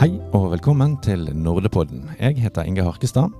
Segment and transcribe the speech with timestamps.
[0.00, 2.06] Hei og velkommen til Nordepodden.
[2.16, 3.34] Jeg heter Inge Harkestad.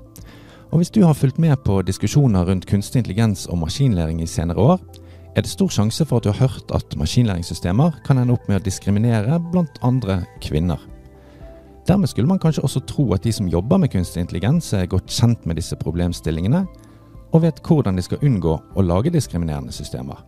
[0.68, 4.60] Og hvis du har fulgt med på diskusjoner rundt kunstig intelligens og maskinlæring i senere
[4.60, 4.82] år,
[5.32, 8.60] er det stor sjanse for at du har hørt at maskinlæringssystemer kan ende opp med
[8.60, 10.76] å diskriminere blant andre kvinner.
[11.88, 15.08] Dermed skulle man kanskje også tro at de som jobber med kunstig intelligens er godt
[15.08, 16.66] kjent med disse problemstillingene,
[17.32, 20.20] og vet hvordan de skal unngå å lage diskriminerende systemer.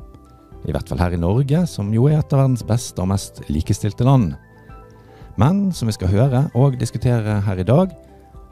[0.65, 3.45] I hvert fall her i Norge, som jo er et av verdens beste og mest
[3.53, 4.33] likestilte land.
[5.41, 7.93] Men som vi skal høre og diskutere her i dag,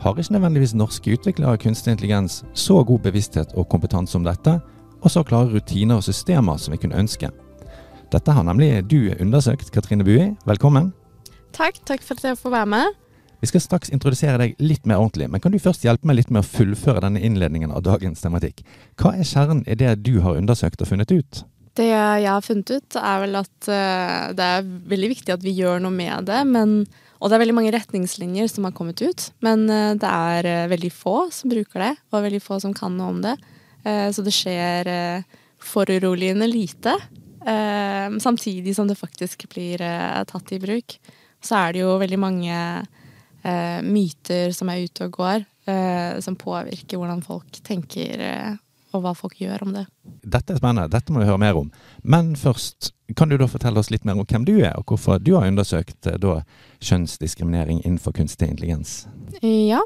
[0.00, 4.56] har ikke nødvendigvis norske utviklere av kunstig intelligens så god bevissthet og kompetanse om dette,
[5.00, 7.28] og så klare rutiner og systemer som vi kunne ønske.
[8.10, 10.32] Dette har nemlig du undersøkt, Katrine Bui.
[10.48, 10.92] Velkommen.
[11.52, 12.96] Takk, takk for at jeg får være med.
[13.40, 16.32] Vi skal straks introdusere deg litt mer ordentlig, men kan du først hjelpe meg litt
[16.32, 18.64] med å fullføre denne innledningen av dagens tematikk?
[19.00, 21.44] Hva er kjernen i det du har undersøkt og funnet ut?
[21.80, 25.54] Det jeg har funnet ut, er vel at uh, det er veldig viktig at vi
[25.56, 26.42] gjør noe med det.
[26.48, 26.82] Men,
[27.20, 29.30] og det er veldig mange retningslinjer som har kommet ut.
[29.44, 32.98] Men uh, det er uh, veldig få som bruker det, og veldig få som kan
[32.98, 33.38] noe om det.
[33.80, 34.88] så det skjer
[35.64, 36.92] foruroligende lite.
[38.20, 39.80] samtidig som det faktisk blir
[40.28, 40.98] tatt i bruk.
[41.40, 42.58] Så er det jo veldig mange
[43.88, 45.46] myter som er ute og går,
[46.20, 48.20] som påvirker hvordan folk tenker
[48.94, 49.84] og hva folk gjør om det.
[50.22, 51.68] Dette er spennende, dette må vi høre mer om.
[52.02, 55.20] Men først, kan du da fortelle oss litt mer om hvem du er, og hvorfor
[55.22, 56.40] du har undersøkt eh, da,
[56.82, 59.04] kjønnsdiskriminering innenfor kunstig intelligens?
[59.42, 59.82] Ja,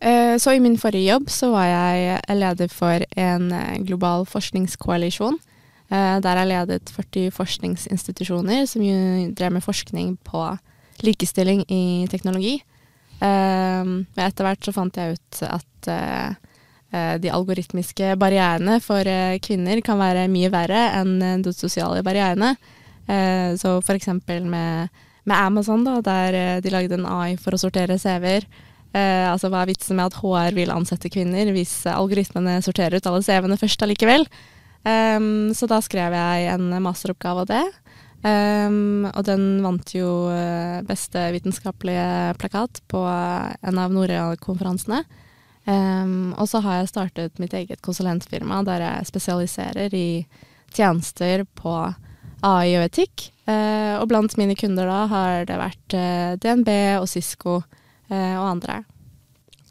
[0.00, 5.40] eh, så i min forrige jobb så var jeg leder for en eh, global forskningskoalisjon.
[5.94, 8.82] Der jeg ledet 40 forskningsinstitusjoner som
[9.36, 10.40] drev med forskning på
[11.04, 12.54] likestilling i teknologi.
[13.20, 16.34] Etter hvert så fant jeg ut at Eh,
[17.18, 22.54] de algoritmiske barrierene for eh, kvinner kan være mye verre enn eh, de sosiale barrierene.
[23.04, 24.88] Så eksempel med,
[25.28, 28.46] med Amazon, da, der de lagde en AI for å sortere CV-er.
[28.94, 33.08] Eh, altså hva er vitsen med at HR vil ansette kvinner hvis algoritmene sorterer ut
[33.10, 34.24] alle CV-ene først allikevel?
[34.88, 37.64] Um, så da skrev jeg en masteroppgave av det.
[38.24, 40.08] Um, og den vant jo
[40.88, 45.02] beste vitenskapelige plakat på en av Nordea-konferansene.
[45.64, 50.08] Um, og så har jeg startet mitt eget konsulentfirma der jeg spesialiserer i
[50.74, 51.72] tjenester på
[52.44, 53.30] AI og etikk.
[53.48, 56.70] Uh, og blant mine kunder da har det vært uh, eh, DNB
[57.00, 58.82] og Cisco uh, og andre.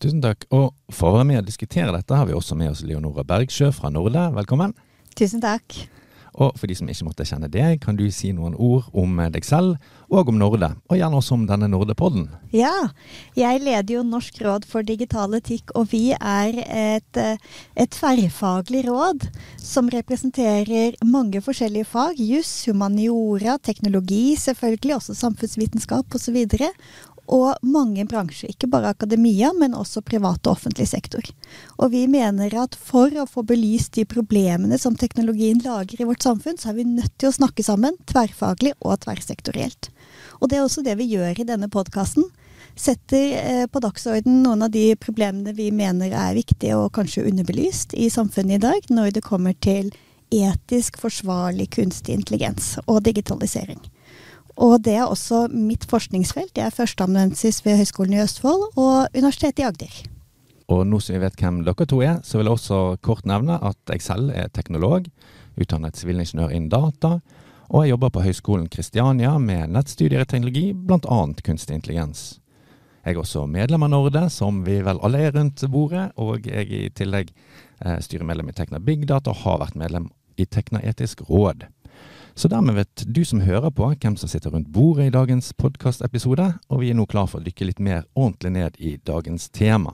[0.01, 0.45] Tusen takk.
[0.53, 3.71] Og for å være med og diskutere dette har vi også med oss Leonora Bergsjø
[3.73, 4.29] fra Norde.
[4.35, 4.75] Velkommen.
[5.17, 5.85] Tusen takk.
[6.33, 9.45] Og for de som ikke måtte kjenne deg, kan du si noen ord om deg
[9.45, 9.77] selv
[10.13, 12.27] og om Norde, og gjerne også om denne Nordepodden.
[12.53, 12.89] Ja,
[13.37, 17.21] jeg leder jo Norsk råd for digital etikk, og vi er et,
[17.73, 19.25] et tverrfaglig råd
[19.57, 22.21] som representerer mange forskjellige fag.
[22.21, 27.12] Juss, humaniora, teknologi selvfølgelig, også samfunnsvitenskap osv og
[27.61, 28.49] mange bransjer.
[28.49, 31.21] Ikke bare akademia, men også privat og offentlig sektor.
[31.77, 36.23] Og vi mener at for å få belyst de problemene som teknologien lager i vårt
[36.23, 39.89] samfunn, så er vi nødt til å snakke sammen, tverrfaglig og tverrsektorielt.
[40.41, 42.23] Og det er også det vi gjør i denne podkasten.
[42.75, 47.93] Setter eh, på dagsorden noen av de problemene vi mener er viktige og kanskje underbelyst
[47.93, 49.91] i samfunnet i dag, når det kommer til
[50.33, 53.79] etisk forsvarlig kunstig intelligens og digitalisering.
[54.61, 56.53] Og det er også mitt forskningsfelt.
[56.57, 59.95] Jeg er førsteamanuensis ved Høgskolen i Østfold og Universitetet i Agder.
[60.71, 63.57] Og nå som vi vet hvem dere to er, så vil jeg også kort nevne
[63.59, 65.09] at jeg selv er teknolog,
[65.59, 67.17] utdannet sivilingeniør innen data,
[67.73, 71.19] og jeg jobber på Høgskolen Kristiania med nettstudier i teknologi, bl.a.
[71.43, 72.39] kunstig intelligens.
[73.03, 76.63] Jeg er også medlem av Norde, som vi vel alle er rundt bordet, og jeg
[76.63, 80.07] er i tillegg eh, styremedlem i Tekna Big Data og har vært medlem
[80.39, 81.65] i Tekna Etisk Råd.
[82.35, 86.47] Så dermed vet du som hører på hvem som sitter rundt bordet i dagens podkastepisode,
[86.69, 89.93] og vi er nå klar for å dykke litt mer ordentlig ned i dagens tema.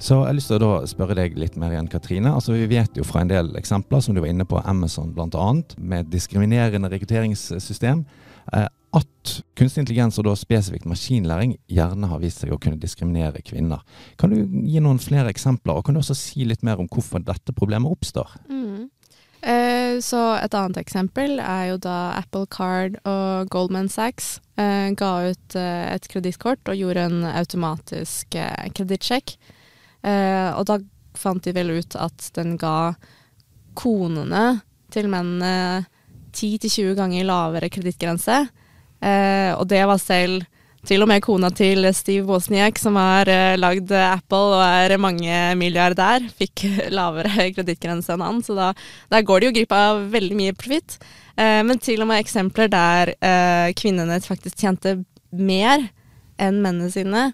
[0.00, 2.32] Så jeg har lyst til å da spørre deg litt mer igjen, Katrine.
[2.32, 5.52] Altså, Vi vet jo fra en del eksempler, som du var inne på Amazon bl.a.,
[5.76, 8.04] med diskriminerende rekrutteringssystem,
[8.52, 13.42] eh, at kunstig intelligens, og da spesifikt maskinlæring, gjerne har vist seg å kunne diskriminere
[13.44, 13.82] kvinner.
[14.20, 17.24] Kan du gi noen flere eksempler, og kan du også si litt mer om hvorfor
[17.24, 18.36] dette problemet oppstår?
[18.48, 18.65] Mm.
[20.02, 25.56] Så et annet eksempel er jo da Apple Card og Goldman Sachs eh, ga ut
[25.58, 29.36] eh, et kredittkort og gjorde en automatisk eh, kredittsjekk.
[30.06, 30.76] Og da
[31.18, 32.94] fant de vel ut at den ga
[33.74, 34.60] konene
[34.94, 35.82] til mennene
[36.30, 38.36] 10-20 ganger lavere kredittgrense.
[39.02, 40.46] Og det var selv
[40.86, 45.40] til og med kona til Steve Wozniak, som har uh, lagd Apple og er mange
[45.58, 46.64] milliardær, fikk
[46.98, 48.40] lavere kredittgrense enn han.
[48.46, 48.70] Så da,
[49.12, 50.98] der går de jo glipp av veldig mye profitt.
[51.34, 54.98] Uh, men til og med eksempler der uh, kvinnene faktisk tjente
[55.36, 55.88] mer
[56.40, 57.30] enn mennene sine,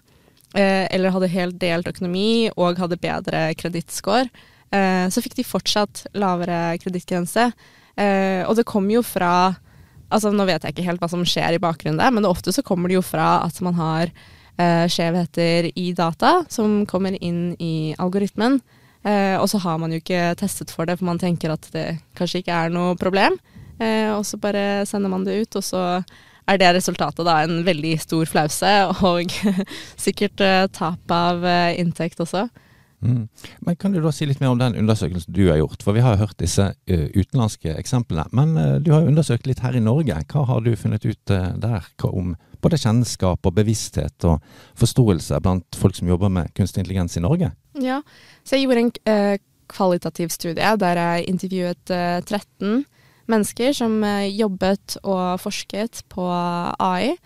[0.55, 4.29] eh, eller hadde helt delt økonomi og hadde bedre kredittscore,
[4.71, 7.51] eh, så fikk de fortsatt lavere kredittgrense.
[7.97, 9.55] Eh, og det kom jo fra
[10.13, 12.63] Altså nå vet jeg ikke helt hva som skjer i bakgrunnen der, men ofte så
[12.65, 17.93] kommer det jo fra at man har eh, skjevheter i data som kommer inn i
[17.97, 18.59] algoritmen.
[19.03, 21.87] Eh, og så har man jo ikke testet for det, for man tenker at det
[22.17, 23.35] kanskje ikke er noe problem.
[23.81, 25.83] Eh, og så bare sender man det ut, og så
[26.43, 28.71] er det resultatet da en veldig stor flause
[29.07, 29.31] og
[30.05, 32.47] sikkert eh, tap av eh, inntekt også.
[33.03, 33.27] Mm.
[33.59, 35.83] Men Kan du da si litt mer om den undersøkelsen du har gjort?
[35.83, 38.25] For vi har hørt disse uh, utenlandske eksemplene.
[38.31, 40.17] Men uh, du har jo undersøkt litt her i Norge.
[40.31, 44.43] Hva har du funnet ut uh, der om både kjennskap og bevissthet og
[44.79, 47.51] forståelse blant folk som jobber med kunstig intelligens i Norge?
[47.75, 47.99] Ja,
[48.47, 49.39] så jeg gjorde en
[49.73, 52.85] kvalitativ studie der jeg intervjuet 13
[53.27, 53.97] mennesker som
[54.31, 57.17] jobbet og forsket på AI.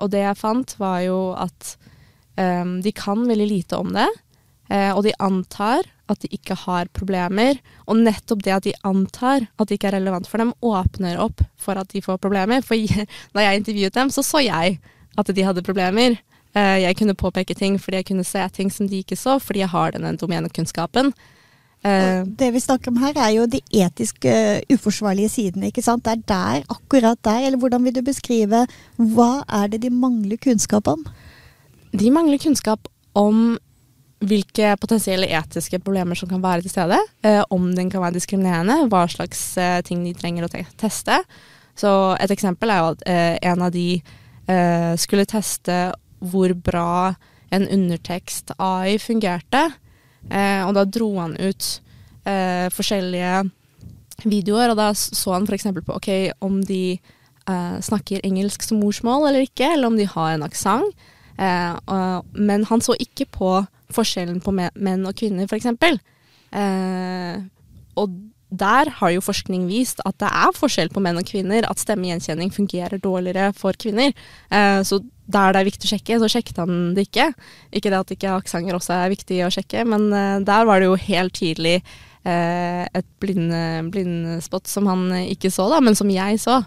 [0.00, 1.76] og det jeg fant, var jo at
[2.82, 4.08] de kan veldig lite om det.
[4.72, 7.60] Eh, og de antar at de ikke har problemer.
[7.86, 11.44] Og nettopp det at de antar at det ikke er relevant for dem, åpner opp
[11.60, 12.64] for at de får problemer.
[12.64, 14.78] For da jeg intervjuet dem, så så jeg
[15.18, 16.16] at de hadde problemer.
[16.56, 19.64] Eh, jeg kunne påpeke ting fordi jeg kunne se ting som de ikke så, fordi
[19.64, 21.12] jeg har denne domenekunnskapen.
[21.82, 24.32] Uh, det vi snakker om her, er jo de etiske
[24.70, 25.66] uforsvarlige sidene.
[25.72, 26.04] ikke sant?
[26.06, 27.48] Det er der, akkurat der.
[27.48, 28.60] Eller hvordan vil du beskrive
[28.96, 31.02] Hva er det de mangler kunnskap om?
[31.90, 32.86] De mangler kunnskap
[33.18, 33.58] om
[34.22, 36.98] hvilke potensielle etiske problemer som kan være til stede.
[37.26, 41.18] Eh, om den kan være diskriminerende, hva slags eh, ting de trenger å te teste.
[41.78, 41.90] Så
[42.20, 44.02] et eksempel er jo at eh, en av de
[44.98, 45.74] skulle teste
[46.18, 47.14] hvor bra
[47.54, 49.60] en undertekst AI fungerte.
[50.26, 51.68] Og da dro han ut
[52.74, 53.44] forskjellige
[54.26, 55.68] videoer, og da så han f.eks.
[55.78, 56.10] på ok,
[56.42, 56.98] om de
[57.86, 61.06] snakker engelsk som morsmål eller ikke, eller om de har en aksent.
[61.38, 63.54] men han så ikke på
[63.96, 65.70] forskjellen på menn og kvinner, f.eks.
[66.52, 67.40] Eh,
[68.00, 68.20] og
[68.52, 72.52] der har jo forskning vist at det er forskjell på menn og kvinner, at stemmegjenkjenning
[72.52, 74.12] fungerer dårligere for kvinner.
[74.52, 75.00] Eh, så
[75.32, 77.30] der det er viktig å sjekke, så sjekket han det ikke.
[77.72, 80.90] Ikke det at ikke aksenter også er viktig å sjekke, men eh, der var det
[80.90, 86.60] jo helt tydelig eh, et blindspot som han ikke så, da, men som jeg så.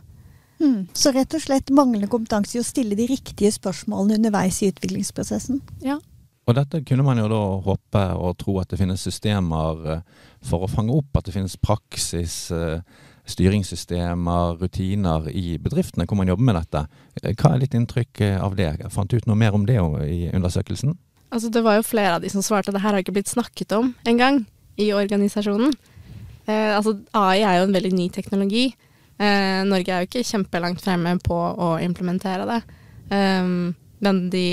[0.57, 0.85] Hmm.
[0.95, 5.61] Så rett og slett manglende kompetanse i å stille de riktige spørsmålene underveis i utviklingsprosessen?
[5.83, 5.99] Ja.
[6.45, 10.03] Og dette kunne man jo da håpe og tro at det finnes systemer eh,
[10.45, 12.83] for å fange opp, at det finnes praksis, eh,
[13.25, 16.85] styringssystemer, rutiner i bedriftene hvor man jobber med dette.
[17.23, 18.75] Eh, hva er ditt inntrykk av det?
[18.83, 20.93] Jeg fant du ut noe mer om det i undersøkelsen?
[21.33, 23.31] Altså Det var jo flere av de som svarte at det her har ikke blitt
[23.31, 24.45] snakket om engang
[24.77, 25.73] i organisasjonen.
[26.45, 28.67] Eh, altså AI er jo en veldig ny teknologi.
[29.17, 32.61] Eh, Norge er jo ikke kjempelangt fremme på å implementere det.
[33.05, 34.45] Um, men de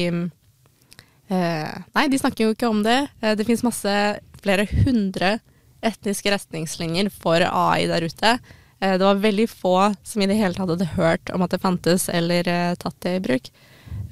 [1.32, 2.99] nei, de snakker jo ikke om det.
[3.20, 3.94] Eh, det finnes masse,
[4.43, 5.38] flere hundre
[5.82, 8.34] etniske retningslinjer for AI der ute.
[8.81, 11.62] Eh, det var veldig få som i det hele tatt hadde hørt om at det
[11.62, 13.50] fantes, eller eh, tatt det i bruk.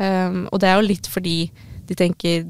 [0.01, 1.37] Um, og det er jo litt fordi
[1.89, 2.49] de tenker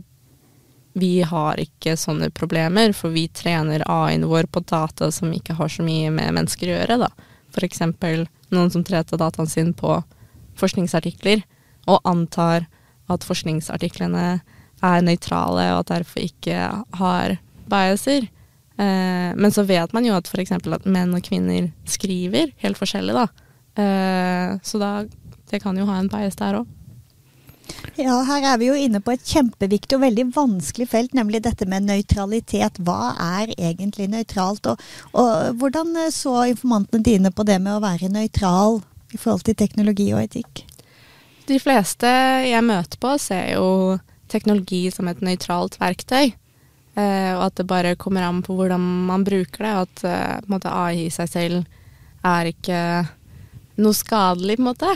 [0.99, 5.71] vi har ikke sånne problemer, for vi trener AI-en vår på data som ikke har
[5.71, 6.99] så mye med mennesker å gjøre.
[7.05, 7.11] da.
[7.55, 10.01] For eksempel noen som trente dataen sin på
[10.59, 11.45] forskningsartikler,
[11.89, 12.67] og antar
[13.11, 14.41] at forskningsartiklene
[14.81, 16.59] er nøytrale og at derfor ikke
[17.01, 17.37] har
[17.71, 18.27] biaser.
[18.81, 20.53] Eh, men så vet man jo at f.eks.
[20.57, 23.27] at menn og kvinner skriver helt forskjellig, da.
[23.81, 24.93] Eh, så da
[25.51, 26.67] Det kan jo ha en bias der òg.
[27.99, 31.67] Ja, her er vi jo inne på et kjempeviktig og veldig vanskelig felt, nemlig dette
[31.67, 32.79] med nøytralitet.
[32.87, 34.67] Hva er egentlig nøytralt?
[34.71, 34.85] Og,
[35.19, 40.11] og hvordan så informantene dine på det med å være nøytral i forhold til teknologi
[40.15, 40.65] og etikk?
[41.51, 42.11] De fleste
[42.47, 43.99] jeg møter på, ser jo
[44.31, 46.33] teknologi som et nøytralt verktøy.
[46.99, 50.49] Uh, og at det bare kommer an på hvordan man bruker det, og at uh,
[50.51, 51.61] måte, AI i seg selv
[52.27, 52.81] er ikke
[53.81, 54.91] noe skadelig, på en måte.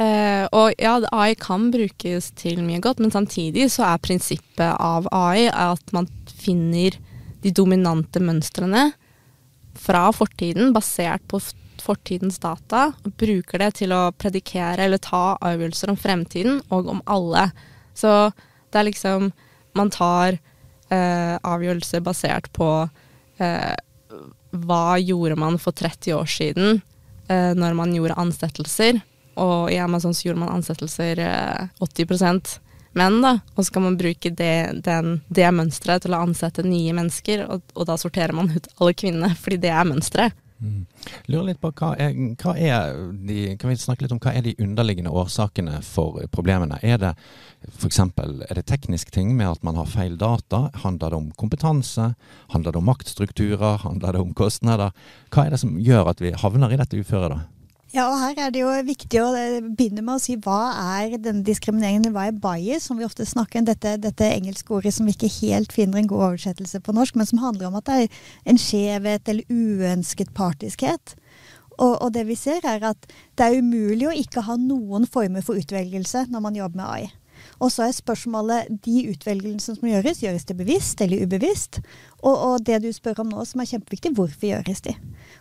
[0.00, 5.08] Uh, og ja, AI kan brukes til mye godt, men samtidig så er prinsippet av
[5.14, 6.96] AI at man finner
[7.44, 8.90] de dominante mønstrene
[9.76, 11.40] fra fortiden, basert på
[11.84, 17.02] fortidens data, og bruker det til å predikere eller ta avgjørelser om fremtiden og om
[17.12, 17.50] alle.
[17.96, 18.10] Så
[18.70, 19.32] det er liksom
[19.76, 20.38] Man tar
[20.88, 22.68] eh, avgjørelser basert på
[23.36, 23.74] eh,
[24.56, 26.80] hva gjorde man for 30 år siden
[27.28, 29.02] eh, når man gjorde ansettelser.
[29.36, 31.20] Og i Amazon så gjorde man ansettelser
[31.84, 32.54] 80 eh,
[32.96, 33.34] menn, da.
[33.54, 37.64] Og så kan man bruke det, den, det mønsteret til å ansette nye mennesker, og,
[37.74, 40.42] og, da sorterer man ut alle kvinnene, fordi det er mønsteret.
[40.56, 40.86] Mm.
[41.28, 42.94] Lurer litt på hva er, hva er
[43.28, 46.78] de, Kan vi snakke litt om hva er de underliggende årsakene for problemene?
[46.80, 47.12] Er det
[47.74, 48.00] f.eks.
[48.00, 50.70] er teknisk ting med at man har feil data?
[50.84, 52.14] Handler det om kompetanse?
[52.54, 53.82] Handler det om maktstrukturer?
[53.84, 54.96] Handler det om kostnader?
[55.28, 57.55] Hva er det som gjør at vi havner i dette uføret, da?
[57.94, 61.14] Ja, og her er det jo viktig å eh, begynne med å si hva er
[61.22, 65.06] denne diskrimineringen, hva er bias, som vi ofte snakker om, dette, dette engelske ordet som
[65.06, 67.98] vi ikke helt finner en god oversettelse på norsk, men som handler om at det
[68.00, 68.18] er
[68.50, 71.14] en skjevhet eller uønsket partiskhet.
[71.76, 73.06] Og, og, det vi ser er at
[73.38, 77.25] det er umulig å ikke ha noen former for utvelgelse når man jobber med AI.
[77.56, 81.80] Og så er spørsmålet de utvelgelsene som gjøres, gjøres det bevisst eller ubevisst?
[82.20, 84.94] Og, og, det du spør om nå som er kjempeviktig, hvorfor gjøres de?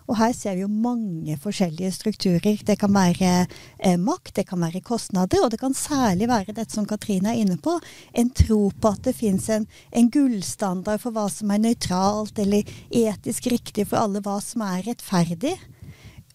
[0.07, 2.61] Og her ser vi jo mange forskjellige strukturer.
[2.67, 6.75] Det kan være eh, makt, det kan være kostnader, og det kan særlig være dette
[6.75, 7.77] som Katrine er inne på,
[8.13, 12.75] en tro på at det fins en, en gullstandard for hva som er nøytralt eller
[12.89, 15.57] etisk riktig for alle, hva som er rettferdig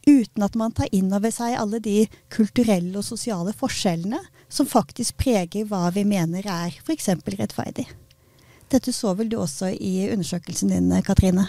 [0.07, 5.16] uten at man tar inn over seg alle de kulturelle og sosiale forskjellene som faktisk
[5.21, 7.09] preger hva vi mener er f.eks.
[7.38, 7.87] rettferdig.
[8.71, 11.49] Dette så vel du også i undersøkelsen din, Katrine?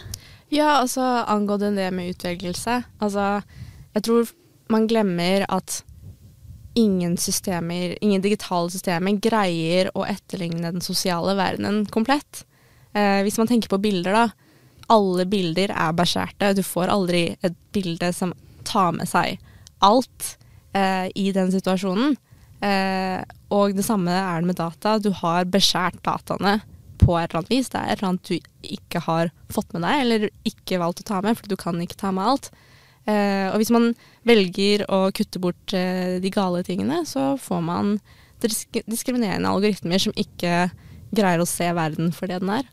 [0.51, 2.81] Ja, altså angående det med utvelgelse.
[2.99, 3.41] Altså,
[3.93, 4.31] jeg tror
[4.71, 5.81] man glemmer at
[6.75, 12.45] ingen systemer, ingen digitale systemer greier å etterligne den sosiale verdenen komplett.
[12.93, 14.25] Eh, hvis man tenker på bilder, da.
[14.91, 16.53] Alle bilder er beskjærte.
[16.55, 18.33] Du får aldri et bilde som
[18.67, 19.39] tar med seg
[19.83, 20.35] alt
[20.75, 22.15] eh, i den situasjonen.
[22.61, 24.97] Eh, og det samme er det med data.
[25.01, 26.59] Du har beskjært dataene
[27.01, 27.69] på et eller annet vis.
[27.71, 31.07] Det er et eller annet du ikke har fått med deg, eller ikke valgt å
[31.09, 32.51] ta med, for du kan ikke ta med alt.
[33.09, 33.91] Eh, og hvis man
[34.29, 37.95] velger å kutte bort eh, de gale tingene, så får man
[38.41, 40.69] disk diskriminerende algoritmer som ikke
[41.11, 42.69] greier å se verden for det den er.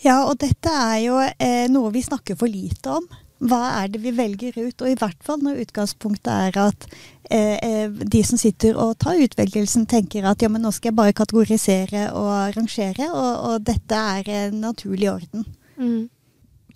[0.00, 3.08] Ja, og dette er jo eh, noe vi snakker for lite om
[3.40, 4.82] hva er det vi velger ut?
[4.82, 6.86] Og i hvert fall når utgangspunktet er at
[7.30, 10.98] eh, eh, de som sitter og tar utvelgelsen, tenker at ja, men nå skal jeg
[11.00, 15.46] bare kategorisere og rangere, og, og dette er en naturlig orden.
[15.80, 16.08] Mm.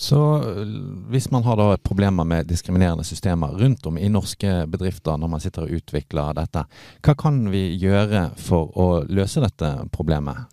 [0.01, 0.19] Så
[1.13, 5.43] hvis man har da problemer med diskriminerende systemer rundt om i norske bedrifter når man
[5.45, 6.65] sitter og utvikler dette,
[7.05, 10.49] hva kan vi gjøre for å løse dette problemet?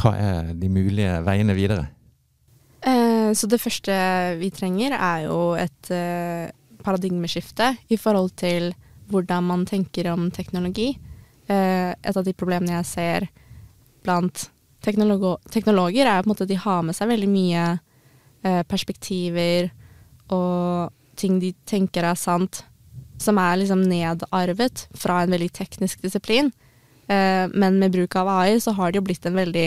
[0.00, 1.90] Hva er de mulige veiene videre?
[3.26, 3.94] Eh, så det første
[4.40, 6.50] vi trenger, er jo et eh,
[6.84, 8.72] paradigmeskifte i forhold til
[9.10, 10.92] hvordan man tenker om teknologi.
[11.46, 13.28] Eh, et av de problemene jeg ser
[14.06, 14.50] blant
[14.86, 17.66] teknologer, er på en måte at de har med seg veldig mye
[18.70, 19.72] perspektiver
[20.30, 22.60] og ting de tenker er sant,
[23.18, 26.52] som er liksom nedarvet fra en veldig teknisk disiplin.
[27.08, 29.66] Men med bruk av AI så har det jo blitt en veldig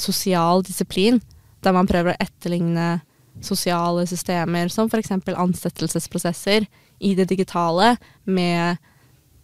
[0.00, 1.20] sosial disiplin
[1.64, 2.96] der man prøver å etterligne
[3.44, 5.12] sosiale systemer, som f.eks.
[5.12, 6.66] ansettelsesprosesser
[7.04, 8.80] i det digitale, med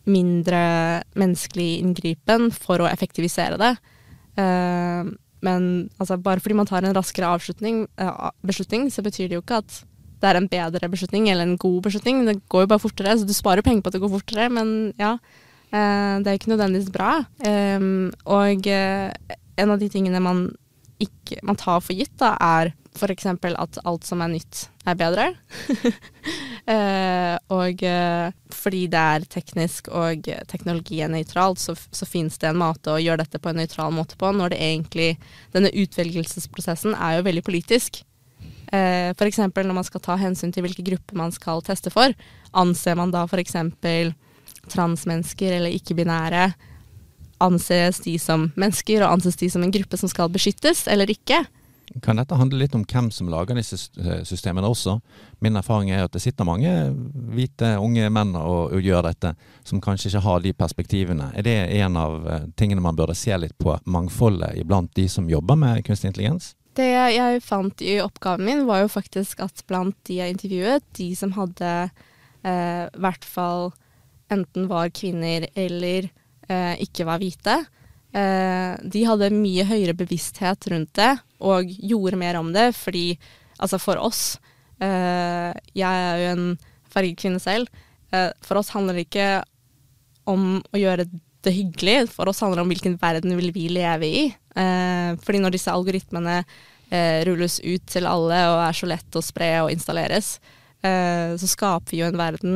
[0.09, 3.73] mindre menneskelig inngripen for å effektivisere det.
[4.39, 9.45] Uh, men altså, bare fordi man tar en raskere uh, beslutning, så betyr det jo
[9.45, 9.83] ikke at
[10.23, 12.25] det er en bedre beslutning eller en god beslutning.
[12.27, 14.93] Det går jo bare fortere, så du sparer penger på at det går fortere, men
[14.99, 15.17] ja.
[15.73, 17.23] Uh, det er ikke nødvendigvis bra.
[18.29, 20.45] Og en av de tingene man
[21.03, 23.27] ikke, man tar for gitt, da, er f.eks.
[23.27, 25.27] at alt som er nytt, er bedre.
[26.75, 32.51] eh, og eh, fordi det er teknisk og teknologi er nøytralt, så, så fins det
[32.51, 35.11] en måte å gjøre dette på en nøytral måte på, når det egentlig
[35.55, 38.03] Denne utvelgelsesprosessen er jo veldig politisk.
[38.73, 39.41] Eh, f.eks.
[39.41, 42.13] når man skal ta hensyn til hvilke grupper man skal teste for.
[42.57, 43.57] Anser man da f.eks.
[44.73, 46.53] transmennesker eller ikke-binære
[47.43, 51.43] anses de som mennesker, og anses de som en gruppe som skal beskyttes, eller ikke.
[52.01, 53.77] Kan dette handle litt om hvem som lager disse
[54.25, 54.95] systemene også?
[55.45, 56.71] Min erfaring er at det sitter mange
[57.35, 59.35] hvite, unge menn og, og gjør dette,
[59.69, 61.29] som kanskje ikke har de perspektivene.
[61.37, 65.29] Er det en av eh, tingene man burde se litt på, mangfoldet iblant de som
[65.29, 66.55] jobber med kunstig intelligens?
[66.79, 71.11] Det jeg fant i oppgaven min, var jo faktisk at blant de jeg intervjuet, de
[71.19, 72.09] som hadde eh,
[72.43, 73.71] i eh, hvert fall
[74.33, 76.22] enten var kvinner eller eh,
[76.83, 77.61] ikke var hvite.
[78.13, 83.15] Eh, de hadde mye høyere bevissthet rundt det og gjorde mer om det, fordi
[83.57, 84.37] altså for oss
[84.85, 86.45] eh, Jeg er jo en
[86.93, 87.71] farget kvinne selv.
[88.13, 89.31] Eh, for oss handler det ikke
[90.29, 91.09] om å gjøre
[91.43, 94.25] det hyggelig, for oss handler det om hvilken verden vil vi leve i.
[94.31, 96.43] Eh, fordi når disse algoritmene
[96.93, 100.37] eh, rulles ut til alle og er så lett å spre og installeres,
[100.83, 102.55] så skaper vi jo en verden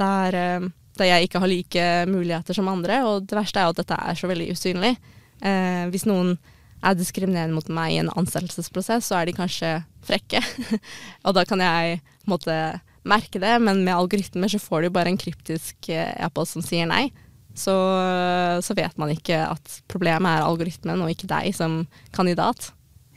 [0.00, 0.36] der
[0.98, 3.02] der jeg ikke har like muligheter som andre.
[3.08, 4.94] Og det verste er jo at dette er så veldig usynlig.
[5.44, 6.36] Eh, hvis noen
[6.84, 10.42] er diskriminerende mot meg i en ansettelsesprosess, så er de kanskje frekke.
[11.26, 12.56] og da kan jeg måtte
[13.04, 17.08] merke det, men med algoritmer så får du bare en kryptisk e-post som sier nei.
[17.54, 17.74] Så,
[18.66, 21.84] så vet man ikke at problemet er algoritmen og ikke deg som
[22.16, 22.72] kandidat.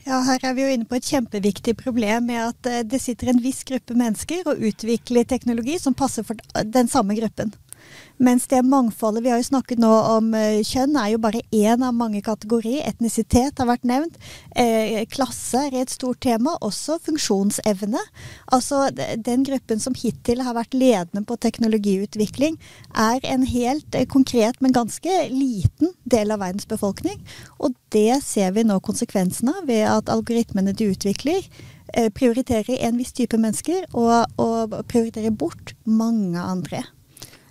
[0.08, 3.32] Ja, her er vi jo inne på et kjempeviktig problem med at eh, det sitter
[3.32, 7.52] en viss gruppe mennesker og utvikler teknologi som passer for den samme gruppen.
[8.18, 11.84] Mens det mangfoldet Vi har jo snakket nå om uh, kjønn, er jo bare én
[11.86, 12.82] av mange kategorier.
[12.88, 14.18] Etnisitet har vært nevnt.
[14.58, 16.56] Eh, klasse er et stort tema.
[16.64, 18.00] Også funksjonsevne.
[18.54, 22.58] Altså den gruppen som hittil har vært ledende på teknologiutvikling,
[22.98, 27.22] er en helt eh, konkret, men ganske liten del av verdens befolkning.
[27.58, 31.46] Og det ser vi nå konsekvensen av ved at algoritmene de utvikler,
[31.94, 36.84] eh, prioriterer en viss type mennesker og, og prioriterer bort mange andre.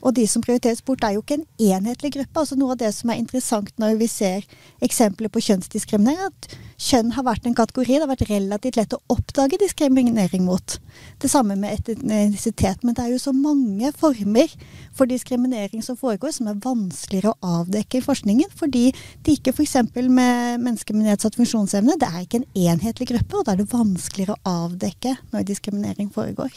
[0.05, 2.39] Og de som prioriteres bort, er jo ikke en enhetlig gruppe.
[2.39, 4.45] Altså Noe av det som er interessant når vi ser
[4.85, 8.99] eksempler på kjønnsdiskriminering, at kjønn har vært en kategori det har vært relativt lett å
[9.09, 10.77] oppdage diskriminering mot.
[11.21, 12.85] Det samme med etnisitet.
[12.85, 14.53] Men det er jo så mange former
[14.95, 18.53] for diskriminering som foregår, som er vanskeligere å avdekke i forskningen.
[18.57, 18.91] Fordi
[19.25, 19.79] det ikke f.eks.
[19.97, 23.71] med mennesker med nedsatt funksjonsevne, det er ikke en enhetlig gruppe, og da er det
[23.73, 26.53] vanskeligere å avdekke når diskriminering foregår.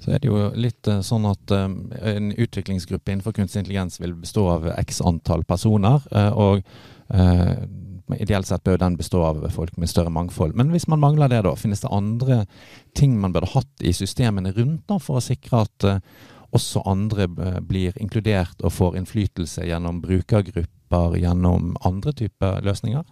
[0.00, 1.66] Så er det jo litt uh, sånn at uh,
[2.12, 6.04] en utviklingsgruppe innenfor kunstig intelligens vil bestå av x antall personer.
[6.14, 6.66] Uh, og
[8.14, 10.54] ideelt sett bør den bestå av folk med større mangfold.
[10.58, 12.44] Men hvis man mangler det, da, finnes det andre
[12.94, 15.86] ting man burde hatt i systemene rundt da, for å sikre at
[16.54, 17.26] også andre
[17.66, 23.02] blir inkludert og får innflytelse gjennom brukergrupper, gjennom andre typer løsninger?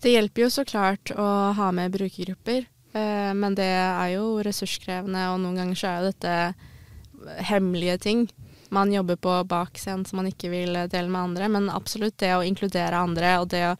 [0.00, 2.64] Det hjelper jo så klart å ha med brukergrupper.
[2.94, 8.26] Eh, men det er jo ressurskrevende, og noen ganger så er jo dette hemmelige ting
[8.74, 11.48] man jobber på bak scenen som man ikke vil dele med andre.
[11.52, 13.74] Men absolutt det å inkludere andre, og det å,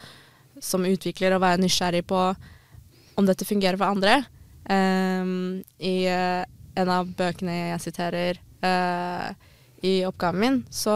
[0.63, 2.21] som utvikler å være nysgjerrig på
[3.15, 4.21] om dette fungerer for andre.
[4.65, 6.45] Um, I uh,
[6.79, 9.31] en av bøkene jeg siterer uh,
[9.85, 10.95] i oppgaven min, så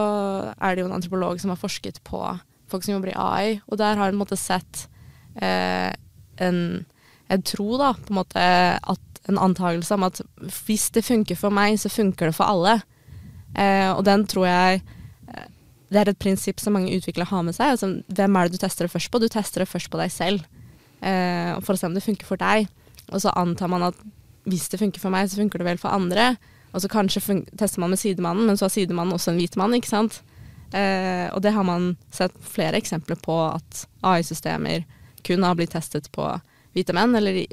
[0.55, 2.23] er det jo en antropolog som har forsket på
[2.69, 4.87] folk som jobber i AI, og der har hun sett
[5.41, 5.91] uh,
[6.41, 6.59] en
[7.29, 8.43] jeg tror da på en måte
[8.77, 10.21] at en antakelse om at
[10.65, 12.79] hvis det funker for meg, så funker det for alle.
[13.55, 15.47] Eh, og den tror jeg eh,
[15.89, 17.75] Det er et prinsipp som mange utviklere har med seg.
[17.75, 19.21] Altså, hvem er det du tester det først på?
[19.21, 20.45] Du tester det først på deg selv
[21.01, 22.69] eh, for å se om det funker for deg.
[23.09, 23.97] Og så antar man at
[24.49, 26.35] hvis det funker for meg, så funker det vel for andre.
[26.73, 29.73] Og så kanskje tester man med sidemannen, men så har sidemannen også en hvit mann,
[29.77, 30.21] ikke sant.
[30.73, 34.85] Eh, og det har man sett flere eksempler på, at AI-systemer
[35.25, 36.29] kun har blitt testet på
[36.79, 37.43] hvite menn, eller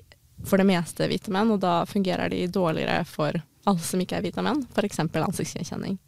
[0.47, 3.37] for det meste hvite menn, og da fungerer de dårligere for
[3.67, 5.03] alle som ikke er hvite menn, f.eks.
[5.03, 5.99] ansiktsgjenkjenning.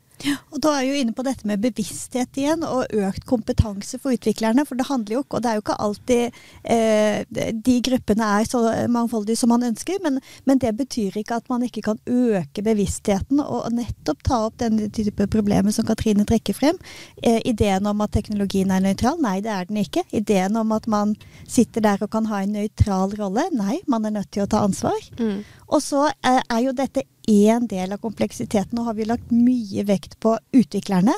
[0.53, 4.15] Og Da er jeg jo inne på dette med bevissthet igjen, og økt kompetanse for
[4.17, 4.65] utviklerne.
[4.69, 8.49] For det handler jo ikke, og det er jo ikke alltid eh, de gruppene er
[8.49, 12.65] så mangfoldige som man ønsker, men, men, det betyr ikke at man ikke kan øke
[12.67, 16.79] bevisstheten og nettopp ta opp den type problemer som Katrine trekker frem.
[17.23, 20.03] Eh, ideen om at teknologien er nøytral, nei det er den ikke.
[20.11, 21.15] Ideen om at man
[21.47, 24.65] sitter der og kan ha en nøytral rolle, nei, man er nødt til å ta
[24.67, 24.99] ansvar.
[25.21, 25.45] Mm.
[25.69, 28.77] Og så eh, er jo dette én del av kompleksiteten.
[28.77, 31.15] Nå har vi lagt mye vekt på utviklerne.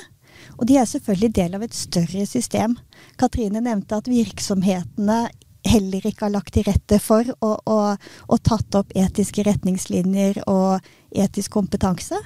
[0.59, 2.77] Og de er selvfølgelig del av et større system.
[3.21, 5.23] Katrine nevnte at virksomhetene
[5.67, 10.81] heller ikke har lagt til rette for og, og, og tatt opp etiske retningslinjer og
[11.13, 12.17] etisk kompetanse.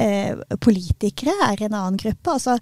[0.00, 2.32] Eh, politikere er en annen gruppe.
[2.34, 2.56] Altså,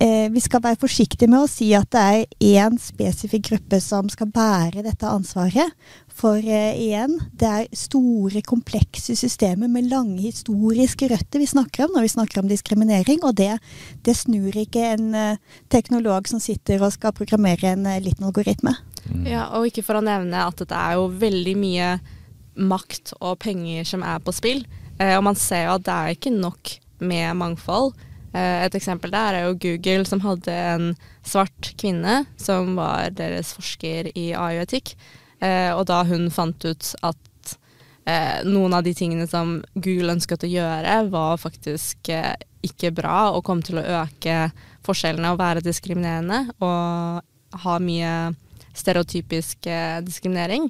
[0.00, 4.08] eh, vi skal være forsiktige med å si at det er én spesifikk gruppe som
[4.08, 5.74] skal bære dette ansvaret.
[6.20, 11.96] For eh, igjen, det er store, komplekse systemer med lange historiske røtter vi snakker om
[11.96, 13.20] når vi snakker om diskriminering.
[13.28, 13.52] Og det,
[14.04, 18.74] det snur ikke en uh, teknolog som sitter og skal programmere en uh, liten algoritme.
[19.06, 19.24] Mm.
[19.28, 21.90] Ja, og ikke for å nevne at det er jo veldig mye
[22.60, 24.64] makt og penger som er på spill.
[25.00, 27.94] Eh, og man ser jo at det er ikke nok med mangfold.
[28.34, 30.92] Eh, et eksempel der er jo Google som hadde en
[31.26, 34.94] svart kvinne som var deres forsker i AI-etikk.
[35.40, 37.26] Eh, og da hun fant ut at
[38.42, 43.60] noen av de tingene som Google ønsket å gjøre, var faktisk ikke bra og kom
[43.62, 44.48] til å øke
[44.82, 48.14] forskjellene og være diskriminerende og ha mye
[48.74, 49.68] stereotypisk
[50.08, 50.66] diskriminering,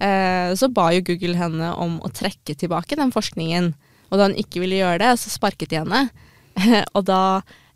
[0.00, 3.66] så ba jo Google henne om å trekke tilbake den forskningen.
[4.10, 6.06] Og da hun ikke ville gjøre det, så sparket de henne.
[6.96, 7.22] og da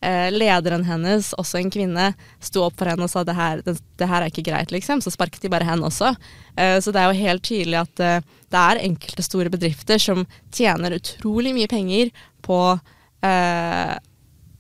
[0.05, 2.11] eh, lederen hennes, også en kvinne,
[2.43, 5.03] sto opp for henne og sa det her, det, her er ikke greit, liksom.
[5.05, 6.15] Så sparket de bare henne også.
[6.57, 10.27] Eh, så det er jo helt tydelig at eh, det er enkelte store bedrifter som
[10.55, 12.13] tjener utrolig mye penger
[12.45, 12.61] på
[13.25, 13.95] eh,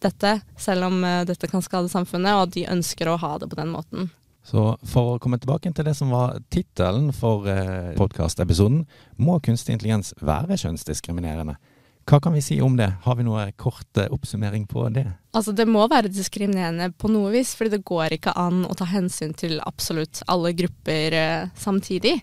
[0.05, 3.61] dette, selv om eh, dette kan skade samfunnet, og de ønsker å ha det på
[3.61, 4.13] den måten.
[4.45, 8.83] Så for å komme tilbake til det som var tittelen for eh, podkastepisoden,
[9.17, 11.57] må kunstig intelligens være kjønnsdiskriminerende?
[12.05, 12.91] Hva kan vi si om det?
[13.07, 15.07] Har vi noe kort eh, oppsummering på det?
[15.33, 18.85] Altså Det må være diskriminerende på noe vis, fordi det går ikke an å ta
[18.91, 22.19] hensyn til absolutt alle grupper eh, samtidig.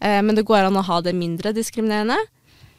[0.00, 2.16] Eh, men det går an å ha det mindre diskriminerende.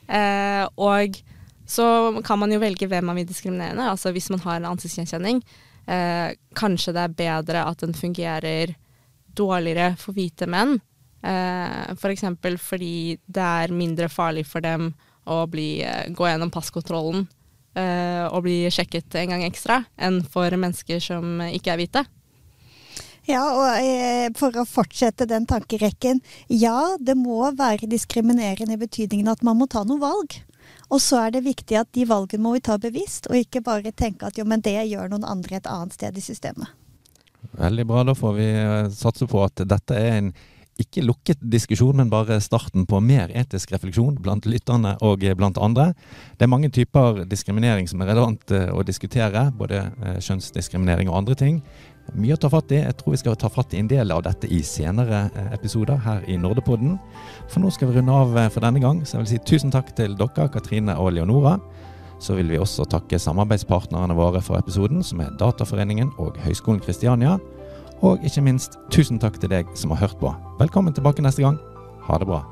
[0.09, 1.21] Eh, og
[1.69, 1.85] så
[2.25, 3.91] kan man jo velge hvem man vil diskriminere.
[3.91, 5.43] Altså hvis man har en ansiktsgjenkjenning,
[5.89, 8.75] eh, kanskje det er bedre at den fungerer
[9.35, 10.77] dårligere for hvite menn.
[11.25, 12.25] Eh, F.eks.
[12.39, 14.93] For fordi det er mindre farlig for dem
[15.29, 17.27] å bli, eh, gå gjennom passkontrollen
[17.75, 22.05] eh, og bli sjekket en gang ekstra, enn for mennesker som ikke er hvite.
[23.29, 26.21] Ja, og eh, for å fortsette den tankerekken.
[26.49, 30.39] Ja, det må være diskriminerende i betydningen at man må ta noen valg.
[30.89, 33.93] Og så er det viktig at de valgene må vi ta bevisst, og ikke bare
[33.93, 36.71] tenke at jo, men det gjør noen andre et annet sted i systemet.
[37.59, 38.03] Veldig bra.
[38.07, 38.47] Da får vi
[38.95, 40.33] satse på at dette er en
[40.79, 45.91] ikke lukket diskusjon, men bare starten på mer etisk refleksjon blant lytterne og blant andre.
[46.37, 51.19] Det er mange typer diskriminering som er relevant eh, å diskutere, både eh, kjønnsdiskriminering og
[51.21, 51.61] andre ting.
[52.17, 52.79] Mye å ta fatt i.
[52.81, 55.99] Jeg tror vi skal ta fatt i en del av dette i senere eh, episoder
[56.05, 56.97] her i Nordepodden.
[57.51, 59.93] For nå skal vi runde av for denne gang, så jeg vil si tusen takk
[59.97, 61.57] til dere, Katrine og Leonora.
[62.19, 67.37] Så vil vi også takke samarbeidspartnerne våre for episoden, som er Dataforeningen og Høgskolen Kristiania.
[68.03, 70.35] Og ikke minst, tusen takk til deg som har hørt på.
[70.59, 71.59] Velkommen tilbake neste gang.
[72.07, 72.43] Ha det bra.